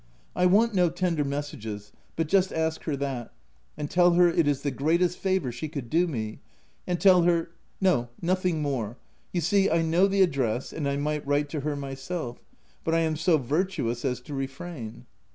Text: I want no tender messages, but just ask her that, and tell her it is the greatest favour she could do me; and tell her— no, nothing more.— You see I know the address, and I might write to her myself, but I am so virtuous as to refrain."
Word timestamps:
I 0.35 0.47
want 0.47 0.73
no 0.73 0.89
tender 0.89 1.23
messages, 1.23 1.91
but 2.15 2.27
just 2.27 2.51
ask 2.51 2.85
her 2.85 2.95
that, 2.95 3.31
and 3.77 3.87
tell 3.87 4.13
her 4.13 4.27
it 4.27 4.47
is 4.47 4.63
the 4.63 4.71
greatest 4.71 5.19
favour 5.19 5.51
she 5.51 5.67
could 5.69 5.91
do 5.91 6.07
me; 6.07 6.39
and 6.87 6.99
tell 6.99 7.21
her— 7.21 7.51
no, 7.81 8.09
nothing 8.19 8.63
more.— 8.63 8.97
You 9.31 9.41
see 9.41 9.69
I 9.69 9.83
know 9.83 10.07
the 10.07 10.23
address, 10.23 10.73
and 10.73 10.89
I 10.89 10.97
might 10.97 11.27
write 11.27 11.49
to 11.49 11.59
her 11.59 11.75
myself, 11.75 12.41
but 12.83 12.95
I 12.95 13.01
am 13.01 13.15
so 13.15 13.37
virtuous 13.37 14.03
as 14.03 14.19
to 14.21 14.33
refrain." 14.33 15.05